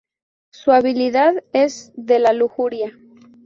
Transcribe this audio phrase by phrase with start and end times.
[0.49, 2.97] Su habilidad es de la lujuria.